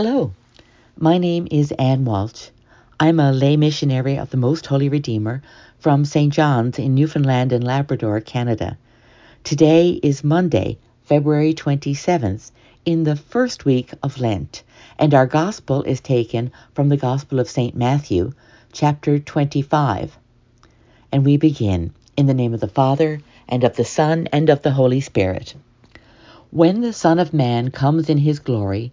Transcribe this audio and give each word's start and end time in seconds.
Hello, 0.00 0.32
my 0.96 1.18
name 1.18 1.48
is 1.50 1.72
Anne 1.72 2.04
Walsh. 2.04 2.50
I'm 3.00 3.18
a 3.18 3.32
lay 3.32 3.56
missionary 3.56 4.16
of 4.16 4.30
the 4.30 4.36
Most 4.36 4.64
Holy 4.66 4.88
Redeemer 4.88 5.42
from 5.80 6.04
St. 6.04 6.32
John's 6.32 6.78
in 6.78 6.94
Newfoundland 6.94 7.50
and 7.50 7.64
Labrador, 7.64 8.20
Canada. 8.20 8.78
Today 9.42 9.98
is 10.00 10.22
Monday, 10.22 10.78
February 11.02 11.52
27th, 11.52 12.52
in 12.84 13.02
the 13.02 13.16
first 13.16 13.64
week 13.64 13.90
of 14.00 14.20
Lent, 14.20 14.62
and 15.00 15.14
our 15.14 15.26
Gospel 15.26 15.82
is 15.82 16.00
taken 16.00 16.52
from 16.74 16.90
the 16.90 16.96
Gospel 16.96 17.40
of 17.40 17.50
St. 17.50 17.74
Matthew, 17.74 18.34
chapter 18.70 19.18
25. 19.18 20.16
And 21.10 21.24
we 21.24 21.38
begin 21.38 21.92
in 22.16 22.26
the 22.26 22.34
name 22.34 22.54
of 22.54 22.60
the 22.60 22.68
Father, 22.68 23.20
and 23.48 23.64
of 23.64 23.74
the 23.74 23.84
Son, 23.84 24.28
and 24.32 24.48
of 24.48 24.62
the 24.62 24.70
Holy 24.70 25.00
Spirit. 25.00 25.56
When 26.50 26.82
the 26.82 26.92
Son 26.92 27.18
of 27.18 27.34
Man 27.34 27.72
comes 27.72 28.08
in 28.08 28.18
his 28.18 28.38
glory, 28.38 28.92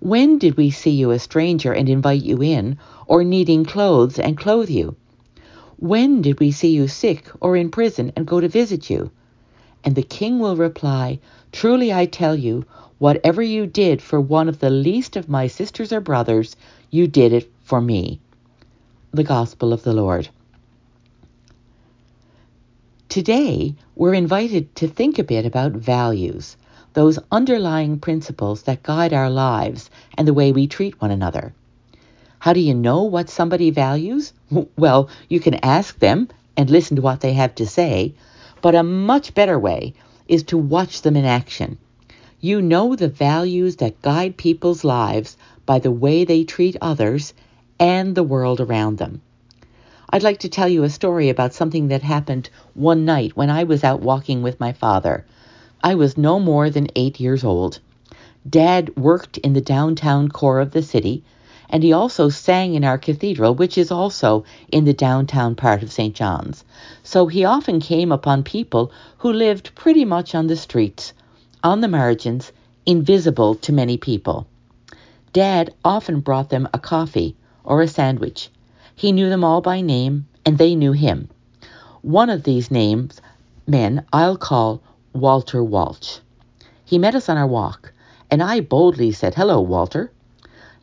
When 0.00 0.38
did 0.38 0.56
we 0.56 0.70
see 0.70 0.92
you 0.92 1.10
a 1.10 1.18
stranger 1.18 1.74
and 1.74 1.86
invite 1.86 2.22
you 2.22 2.42
in, 2.42 2.78
or 3.06 3.22
needing 3.22 3.66
clothes 3.66 4.18
and 4.18 4.34
clothe 4.34 4.70
you? 4.70 4.96
When 5.76 6.22
did 6.22 6.40
we 6.40 6.52
see 6.52 6.70
you 6.70 6.88
sick 6.88 7.28
or 7.38 7.54
in 7.54 7.70
prison 7.70 8.10
and 8.16 8.26
go 8.26 8.40
to 8.40 8.48
visit 8.48 8.88
you? 8.88 9.10
And 9.84 9.94
the 9.94 10.02
king 10.02 10.38
will 10.38 10.56
reply, 10.56 11.18
Truly 11.52 11.92
I 11.92 12.06
tell 12.06 12.34
you, 12.34 12.64
whatever 12.96 13.42
you 13.42 13.66
did 13.66 14.00
for 14.00 14.18
one 14.18 14.48
of 14.48 14.60
the 14.60 14.70
least 14.70 15.16
of 15.16 15.28
my 15.28 15.46
sisters 15.46 15.92
or 15.92 16.00
brothers, 16.00 16.56
you 16.90 17.06
did 17.06 17.34
it 17.34 17.52
for 17.62 17.82
me. 17.82 18.20
The 19.12 19.24
Gospel 19.24 19.70
of 19.70 19.82
the 19.82 19.92
Lord. 19.92 20.30
Today, 23.10 23.74
we're 23.96 24.14
invited 24.14 24.74
to 24.76 24.88
think 24.88 25.18
a 25.18 25.24
bit 25.24 25.44
about 25.44 25.72
values 25.72 26.56
those 26.92 27.18
underlying 27.30 27.98
principles 27.98 28.62
that 28.62 28.82
guide 28.82 29.12
our 29.12 29.30
lives 29.30 29.90
and 30.16 30.26
the 30.26 30.34
way 30.34 30.52
we 30.52 30.66
treat 30.66 31.00
one 31.00 31.10
another. 31.10 31.52
How 32.40 32.52
do 32.52 32.60
you 32.60 32.74
know 32.74 33.02
what 33.02 33.28
somebody 33.28 33.70
values? 33.70 34.32
Well, 34.76 35.08
you 35.28 35.40
can 35.40 35.54
ask 35.64 35.98
them 35.98 36.28
and 36.56 36.70
listen 36.70 36.96
to 36.96 37.02
what 37.02 37.20
they 37.20 37.34
have 37.34 37.54
to 37.56 37.66
say, 37.66 38.14
but 38.62 38.74
a 38.74 38.82
much 38.82 39.34
better 39.34 39.58
way 39.58 39.94
is 40.26 40.42
to 40.44 40.58
watch 40.58 41.02
them 41.02 41.16
in 41.16 41.24
action. 41.24 41.78
You 42.40 42.62
know 42.62 42.96
the 42.96 43.08
values 43.08 43.76
that 43.76 44.00
guide 44.00 44.36
people's 44.36 44.84
lives 44.84 45.36
by 45.66 45.78
the 45.78 45.90
way 45.90 46.24
they 46.24 46.44
treat 46.44 46.76
others 46.80 47.34
and 47.78 48.14
the 48.14 48.22
world 48.22 48.60
around 48.60 48.98
them. 48.98 49.20
I'd 50.12 50.22
like 50.22 50.38
to 50.40 50.48
tell 50.48 50.68
you 50.68 50.82
a 50.82 50.90
story 50.90 51.28
about 51.28 51.54
something 51.54 51.88
that 51.88 52.02
happened 52.02 52.50
one 52.74 53.04
night 53.04 53.36
when 53.36 53.50
I 53.50 53.64
was 53.64 53.84
out 53.84 54.00
walking 54.00 54.42
with 54.42 54.58
my 54.58 54.72
father. 54.72 55.24
I 55.82 55.94
was 55.94 56.18
no 56.18 56.38
more 56.38 56.68
than 56.68 56.88
eight 56.94 57.18
years 57.20 57.42
old. 57.42 57.78
Dad 58.48 58.94
worked 58.96 59.38
in 59.38 59.54
the 59.54 59.62
downtown 59.62 60.28
core 60.28 60.60
of 60.60 60.72
the 60.72 60.82
city, 60.82 61.24
and 61.70 61.82
he 61.82 61.92
also 61.92 62.28
sang 62.28 62.74
in 62.74 62.84
our 62.84 62.98
cathedral, 62.98 63.54
which 63.54 63.78
is 63.78 63.90
also 63.90 64.44
in 64.70 64.84
the 64.84 64.92
downtown 64.92 65.54
part 65.54 65.82
of 65.82 65.90
St. 65.90 66.14
John's. 66.14 66.64
So 67.02 67.28
he 67.28 67.44
often 67.44 67.80
came 67.80 68.12
upon 68.12 68.42
people 68.42 68.92
who 69.18 69.32
lived 69.32 69.74
pretty 69.74 70.04
much 70.04 70.34
on 70.34 70.48
the 70.48 70.56
streets, 70.56 71.14
on 71.62 71.80
the 71.80 71.88
margins, 71.88 72.52
invisible 72.84 73.54
to 73.54 73.72
many 73.72 73.96
people. 73.96 74.46
Dad 75.32 75.72
often 75.84 76.20
brought 76.20 76.50
them 76.50 76.68
a 76.74 76.78
coffee 76.78 77.36
or 77.64 77.80
a 77.80 77.88
sandwich. 77.88 78.50
He 78.94 79.12
knew 79.12 79.30
them 79.30 79.44
all 79.44 79.60
by 79.60 79.80
name, 79.80 80.26
and 80.44 80.58
they 80.58 80.74
knew 80.74 80.92
him. 80.92 81.28
One 82.02 82.28
of 82.28 82.42
these 82.42 82.70
names 82.70 83.20
men 83.66 84.04
I'll 84.12 84.36
call 84.36 84.82
Walter 85.12 85.64
Walsh. 85.64 86.20
He 86.84 86.96
met 86.96 87.16
us 87.16 87.28
on 87.28 87.36
our 87.36 87.46
walk, 87.46 87.92
and 88.30 88.40
I 88.40 88.60
boldly 88.60 89.10
said, 89.10 89.34
Hello, 89.34 89.60
Walter. 89.60 90.12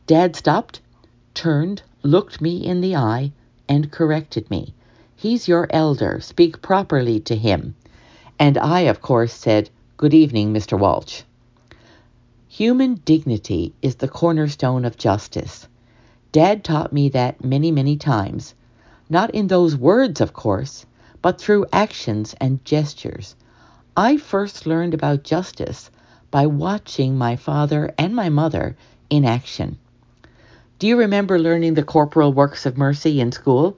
Dad 0.06 0.36
stopped, 0.36 0.80
turned, 1.32 1.82
looked 2.02 2.40
me 2.40 2.64
in 2.64 2.82
the 2.82 2.94
eye, 2.94 3.32
and 3.68 3.90
corrected 3.90 4.50
me. 4.50 4.74
He's 5.16 5.48
your 5.48 5.66
elder. 5.70 6.20
Speak 6.20 6.60
properly 6.60 7.20
to 7.20 7.36
him. 7.36 7.74
And 8.38 8.58
I, 8.58 8.80
of 8.80 9.00
course, 9.00 9.32
said, 9.32 9.70
Good 9.96 10.12
evening, 10.12 10.52
Mr. 10.52 10.78
Walsh. 10.78 11.22
Human 12.48 12.96
dignity 13.06 13.72
is 13.80 13.96
the 13.96 14.08
cornerstone 14.08 14.84
of 14.84 14.98
justice. 14.98 15.68
Dad 16.32 16.64
taught 16.64 16.92
me 16.92 17.08
that 17.08 17.42
many, 17.42 17.70
many 17.70 17.96
times. 17.96 18.54
Not 19.08 19.30
in 19.30 19.46
those 19.46 19.74
words, 19.74 20.20
of 20.20 20.34
course, 20.34 20.84
but 21.22 21.40
through 21.40 21.66
actions 21.72 22.34
and 22.40 22.62
gestures. 22.64 23.34
I 24.00 24.16
first 24.16 24.64
learned 24.64 24.94
about 24.94 25.24
justice 25.24 25.90
by 26.30 26.46
watching 26.46 27.18
my 27.18 27.34
father 27.34 27.92
and 27.98 28.14
my 28.14 28.28
mother 28.28 28.76
in 29.10 29.24
action. 29.24 29.76
Do 30.78 30.86
you 30.86 30.96
remember 30.96 31.36
learning 31.36 31.74
the 31.74 31.82
corporal 31.82 32.32
works 32.32 32.64
of 32.64 32.78
mercy 32.78 33.20
in 33.20 33.32
school? 33.32 33.76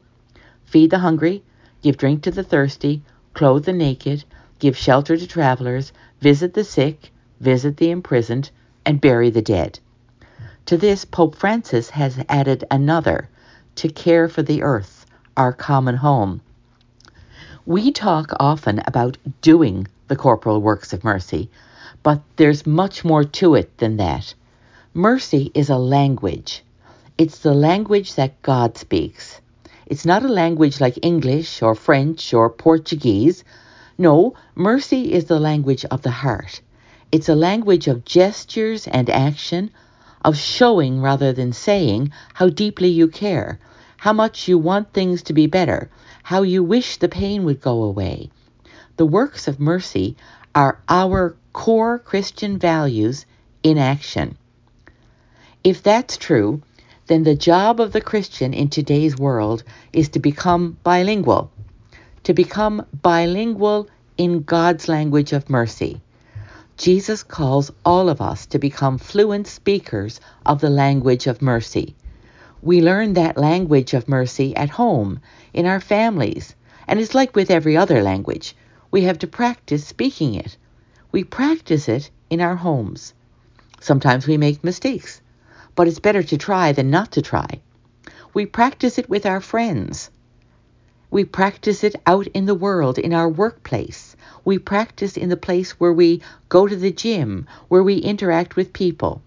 Feed 0.66 0.90
the 0.90 0.98
hungry, 0.98 1.42
give 1.80 1.96
drink 1.96 2.22
to 2.24 2.30
the 2.30 2.42
thirsty, 2.42 3.02
clothe 3.32 3.64
the 3.64 3.72
naked, 3.72 4.24
give 4.58 4.76
shelter 4.76 5.16
to 5.16 5.26
travelers, 5.26 5.90
visit 6.20 6.52
the 6.52 6.64
sick, 6.64 7.10
visit 7.40 7.78
the 7.78 7.90
imprisoned, 7.90 8.50
and 8.84 9.00
bury 9.00 9.30
the 9.30 9.40
dead. 9.40 9.80
To 10.66 10.76
this, 10.76 11.06
Pope 11.06 11.34
Francis 11.34 11.88
has 11.88 12.22
added 12.28 12.64
another 12.70 13.30
to 13.76 13.88
care 13.88 14.28
for 14.28 14.42
the 14.42 14.62
earth, 14.62 15.06
our 15.38 15.54
common 15.54 15.96
home. 15.96 16.42
We 17.64 17.90
talk 17.90 18.32
often 18.38 18.82
about 18.86 19.16
doing 19.40 19.86
the 20.10 20.16
corporal 20.16 20.60
works 20.60 20.92
of 20.92 21.04
mercy, 21.04 21.48
but 22.02 22.20
there's 22.34 22.66
much 22.66 23.04
more 23.04 23.22
to 23.22 23.54
it 23.54 23.78
than 23.78 23.96
that. 23.96 24.34
Mercy 24.92 25.52
is 25.54 25.70
a 25.70 25.76
language. 25.76 26.64
It's 27.16 27.38
the 27.38 27.54
language 27.54 28.16
that 28.16 28.42
God 28.42 28.76
speaks. 28.76 29.40
It's 29.86 30.04
not 30.04 30.24
a 30.24 30.28
language 30.42 30.80
like 30.80 30.98
English 31.00 31.62
or 31.62 31.76
French 31.76 32.34
or 32.34 32.50
Portuguese. 32.50 33.44
No, 33.96 34.34
mercy 34.56 35.12
is 35.12 35.26
the 35.26 35.38
language 35.38 35.84
of 35.84 36.02
the 36.02 36.10
heart. 36.10 36.60
It's 37.12 37.28
a 37.28 37.36
language 37.36 37.86
of 37.86 38.04
gestures 38.04 38.88
and 38.88 39.08
action, 39.08 39.70
of 40.24 40.36
showing 40.36 41.00
rather 41.00 41.32
than 41.32 41.52
saying 41.52 42.10
how 42.34 42.48
deeply 42.48 42.88
you 42.88 43.06
care, 43.06 43.60
how 43.96 44.12
much 44.12 44.48
you 44.48 44.58
want 44.58 44.92
things 44.92 45.22
to 45.22 45.32
be 45.32 45.46
better, 45.46 45.88
how 46.24 46.42
you 46.42 46.64
wish 46.64 46.96
the 46.96 47.08
pain 47.08 47.44
would 47.44 47.60
go 47.60 47.84
away. 47.84 48.28
The 49.00 49.06
works 49.06 49.48
of 49.48 49.58
mercy 49.58 50.14
are 50.54 50.78
our 50.86 51.34
core 51.54 51.98
Christian 52.00 52.58
values 52.58 53.24
in 53.62 53.78
action. 53.78 54.36
If 55.64 55.82
that's 55.82 56.18
true, 56.18 56.60
then 57.06 57.22
the 57.22 57.34
job 57.34 57.80
of 57.80 57.92
the 57.92 58.02
Christian 58.02 58.52
in 58.52 58.68
today's 58.68 59.16
world 59.16 59.64
is 59.94 60.10
to 60.10 60.18
become 60.18 60.76
bilingual, 60.82 61.50
to 62.24 62.34
become 62.34 62.84
bilingual 62.92 63.88
in 64.18 64.42
God's 64.42 64.86
language 64.86 65.32
of 65.32 65.48
mercy. 65.48 66.02
Jesus 66.76 67.22
calls 67.22 67.72
all 67.86 68.10
of 68.10 68.20
us 68.20 68.44
to 68.48 68.58
become 68.58 68.98
fluent 68.98 69.46
speakers 69.46 70.20
of 70.44 70.60
the 70.60 70.68
language 70.68 71.26
of 71.26 71.40
mercy. 71.40 71.94
We 72.60 72.82
learn 72.82 73.14
that 73.14 73.38
language 73.38 73.94
of 73.94 74.10
mercy 74.10 74.54
at 74.56 74.68
home, 74.68 75.20
in 75.54 75.64
our 75.64 75.80
families, 75.80 76.54
and 76.86 77.00
it's 77.00 77.14
like 77.14 77.34
with 77.34 77.50
every 77.50 77.78
other 77.78 78.02
language 78.02 78.54
we 78.90 79.02
have 79.02 79.18
to 79.20 79.26
practice 79.26 79.86
speaking 79.86 80.34
it. 80.34 80.56
We 81.12 81.24
practice 81.24 81.88
it 81.88 82.10
in 82.28 82.40
our 82.40 82.56
homes. 82.56 83.14
Sometimes 83.80 84.26
we 84.26 84.36
make 84.36 84.64
mistakes, 84.64 85.20
but 85.74 85.88
it's 85.88 86.00
better 86.00 86.22
to 86.22 86.36
try 86.36 86.72
than 86.72 86.90
not 86.90 87.12
to 87.12 87.22
try. 87.22 87.60
We 88.34 88.46
practice 88.46 88.98
it 88.98 89.08
with 89.08 89.26
our 89.26 89.40
friends. 89.40 90.10
We 91.10 91.24
practice 91.24 91.82
it 91.82 91.96
out 92.06 92.26
in 92.28 92.46
the 92.46 92.54
world, 92.54 92.98
in 92.98 93.12
our 93.12 93.28
workplace. 93.28 94.14
We 94.44 94.58
practice 94.58 95.16
in 95.16 95.28
the 95.28 95.36
place 95.36 95.72
where 95.72 95.92
we 95.92 96.22
go 96.48 96.68
to 96.68 96.76
the 96.76 96.92
gym, 96.92 97.46
where 97.68 97.82
we 97.82 97.96
interact 97.96 98.54
with 98.54 98.72
people. 98.72 99.22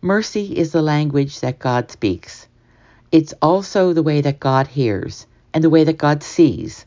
Mercy 0.00 0.56
is 0.56 0.72
the 0.72 0.82
language 0.82 1.40
that 1.40 1.58
God 1.58 1.90
speaks. 1.90 2.48
It's 3.12 3.34
also 3.42 3.92
the 3.92 4.02
way 4.02 4.20
that 4.20 4.40
God 4.40 4.66
hears 4.66 5.26
and 5.52 5.62
the 5.62 5.70
way 5.70 5.84
that 5.84 5.98
God 5.98 6.22
sees. 6.22 6.86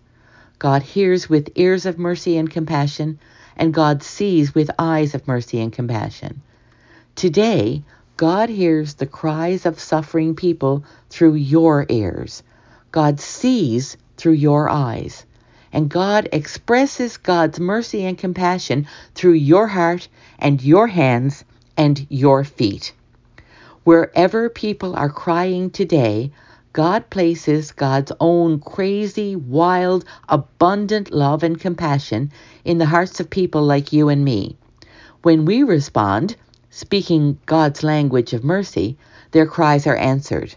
God 0.60 0.84
hears 0.84 1.30
with 1.30 1.54
ears 1.56 1.86
of 1.86 1.98
mercy 1.98 2.38
and 2.38 2.52
compassion, 2.52 3.18
and 3.56 3.74
God 3.74 4.04
sees 4.04 4.54
with 4.54 4.70
eyes 4.78 5.16
of 5.16 5.26
mercy 5.26 5.62
and 5.62 5.72
compassion. 5.72 6.42
Today, 7.16 7.82
God 8.18 8.50
hears 8.50 8.96
the 8.96 9.06
cries 9.06 9.66
of 9.66 9.80
suffering 9.80 10.36
people 10.36 10.84
through 11.10 11.36
your 11.36 11.86
ears. 11.88 12.44
God 12.92 13.22
sees 13.22 13.96
through 14.18 14.34
your 14.34 14.70
eyes. 14.70 15.26
And 15.72 15.90
God 15.90 16.28
expresses 16.34 17.16
God's 17.16 17.60
mercy 17.60 18.04
and 18.04 18.18
compassion 18.18 18.88
through 19.16 19.34
your 19.34 19.68
heart 19.68 20.10
and 20.40 20.62
your 20.62 20.88
hands 20.88 21.46
and 21.78 22.06
your 22.10 22.44
feet. 22.44 22.92
Wherever 23.86 24.50
people 24.50 24.96
are 24.96 25.10
crying 25.10 25.70
today, 25.70 26.32
God 26.80 27.10
places 27.10 27.74
God's 27.74 28.14
own 28.22 28.62
crazy, 28.62 29.36
wild, 29.36 30.06
abundant 30.30 31.12
love 31.12 31.44
and 31.44 31.60
compassion 31.60 32.32
in 32.64 32.78
the 32.78 32.86
hearts 32.86 33.20
of 33.20 33.30
people 33.30 33.64
like 33.64 33.92
you 33.92 34.08
and 34.08 34.24
me. 34.24 34.56
When 35.22 35.44
we 35.44 35.62
respond, 35.64 36.38
speaking 36.70 37.38
God's 37.46 37.84
language 37.84 38.32
of 38.32 38.46
mercy, 38.46 38.98
their 39.32 39.46
cries 39.46 39.88
are 39.88 39.98
answered. 39.98 40.56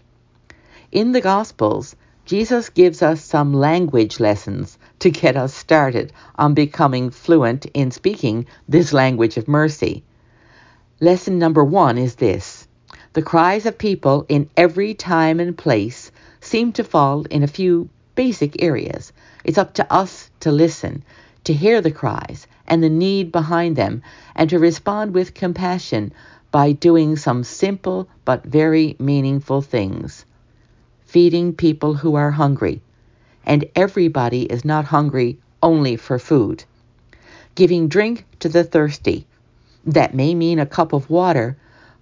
In 0.93 1.11
the 1.11 1.19
Gospels, 1.19 1.93
Jesus 2.23 2.69
gives 2.69 3.01
us 3.01 3.21
some 3.21 3.53
language 3.53 4.21
lessons 4.21 4.77
to 4.99 5.09
get 5.09 5.35
us 5.35 5.53
started 5.53 6.13
on 6.37 6.53
becoming 6.53 7.09
fluent 7.09 7.65
in 7.73 7.91
speaking 7.91 8.45
this 8.69 8.93
language 8.93 9.35
of 9.35 9.49
mercy. 9.49 10.05
Lesson 11.01 11.37
number 11.37 11.65
one 11.65 11.97
is 11.97 12.15
this 12.15 12.65
the 13.13 13.21
cries 13.21 13.67
of 13.67 13.77
people 13.77 14.25
in 14.27 14.49
every 14.57 14.95
time 14.95 15.39
and 15.39 15.55
place 15.55 16.11
seem 16.43 16.73
to 16.73 16.83
fall 16.83 17.23
in 17.29 17.41
a 17.41 17.47
few 17.47 17.89
basic 18.15 18.61
areas. 18.61 19.13
It's 19.45 19.57
up 19.57 19.73
to 19.75 19.91
us 19.91 20.29
to 20.41 20.51
listen, 20.51 21.03
to 21.45 21.53
hear 21.53 21.79
the 21.79 21.91
cries 21.91 22.47
and 22.67 22.83
the 22.83 22.89
need 22.89 23.31
behind 23.31 23.75
them, 23.75 24.01
and 24.35 24.49
to 24.49 24.59
respond 24.59 25.13
with 25.13 25.33
compassion 25.33 26.11
by 26.51 26.73
doing 26.73 27.15
some 27.15 27.43
simple 27.43 28.07
but 28.25 28.43
very 28.45 28.95
meaningful 28.99 29.61
things. 29.61 30.25
Feeding 31.05 31.53
people 31.53 31.93
who 31.93 32.15
are 32.15 32.31
hungry, 32.31 32.81
and 33.45 33.65
everybody 33.75 34.43
is 34.43 34.65
not 34.65 34.85
hungry 34.85 35.39
only 35.61 35.95
for 35.95 36.19
food. 36.19 36.63
Giving 37.55 37.87
drink 37.87 38.25
to 38.39 38.49
the 38.49 38.63
thirsty. 38.63 39.25
That 39.85 40.13
may 40.13 40.35
mean 40.35 40.59
a 40.59 40.65
cup 40.65 40.91
of 40.91 41.09
water, 41.09 41.57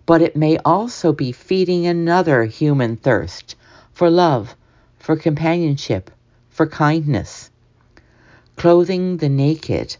but 0.06 0.22
it 0.22 0.36
may 0.36 0.58
also 0.66 1.14
be 1.14 1.32
feeding 1.32 1.86
another 1.86 2.46
human 2.46 2.98
thirst 2.98 3.56
for 4.02 4.10
love, 4.10 4.56
for 4.98 5.16
companionship, 5.16 6.10
for 6.50 6.66
kindness. 6.66 7.52
Clothing 8.56 9.18
the 9.18 9.30
naked, 9.30 9.96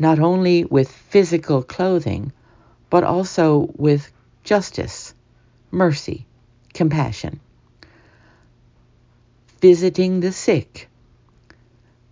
not 0.00 0.18
only 0.18 0.64
with 0.64 0.90
physical 0.90 1.62
clothing, 1.62 2.32
but 2.90 3.04
also 3.04 3.70
with 3.76 4.10
justice, 4.42 5.14
mercy, 5.70 6.26
compassion. 6.74 7.38
Visiting 9.60 10.18
the 10.18 10.32
sick, 10.32 10.88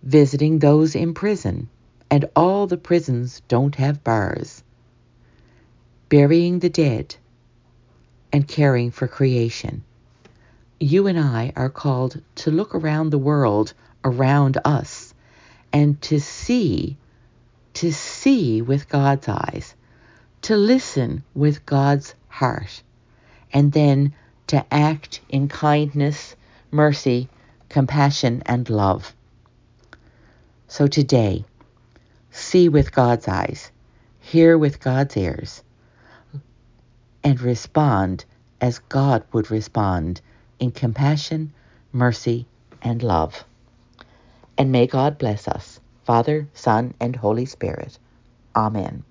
visiting 0.01 0.59
those 0.59 0.95
in 0.95 1.13
prison, 1.13 1.67
and 2.09 2.23
all 2.37 2.67
the 2.67 2.77
prisons 2.77 3.41
don't 3.49 3.75
have 3.75 4.01
bars. 4.01 4.63
Burying 6.07 6.59
the 6.59 6.69
dead 6.69 7.17
and 8.31 8.47
caring 8.47 8.91
for 8.91 9.09
creation. 9.09 9.83
You 10.81 11.07
and 11.07 11.19
I 11.19 11.51
are 11.57 11.69
called 11.69 12.21
to 12.35 12.51
look 12.51 12.73
around 12.73 13.09
the 13.09 13.17
world 13.17 13.73
around 14.05 14.57
us 14.63 15.13
and 15.73 16.01
to 16.03 16.21
see, 16.21 16.97
to 17.73 17.91
see 17.91 18.61
with 18.61 18.87
God's 18.87 19.27
eyes, 19.27 19.75
to 20.43 20.55
listen 20.55 21.23
with 21.33 21.65
God's 21.65 22.15
heart, 22.29 22.81
and 23.51 23.73
then 23.73 24.13
to 24.47 24.65
act 24.73 25.19
in 25.27 25.49
kindness, 25.49 26.37
mercy, 26.71 27.27
compassion, 27.67 28.41
and 28.45 28.69
love. 28.69 29.13
So 30.69 30.87
today, 30.87 31.43
see 32.31 32.69
with 32.69 32.93
God's 32.93 33.27
eyes, 33.27 33.69
hear 34.19 34.57
with 34.57 34.79
God's 34.79 35.17
ears, 35.17 35.61
and 37.21 37.41
respond 37.41 38.23
as 38.61 38.79
God 38.79 39.25
would 39.33 39.51
respond 39.51 40.21
in 40.59 40.71
compassion, 40.71 41.53
mercy, 41.93 42.47
and 42.81 43.03
love. 43.03 43.43
And 44.57 44.71
may 44.71 44.87
God 44.87 45.17
bless 45.17 45.47
us, 45.47 45.79
Father, 46.05 46.47
Son, 46.53 46.93
and 46.99 47.15
Holy 47.15 47.45
Spirit. 47.45 47.97
Amen. 48.55 49.03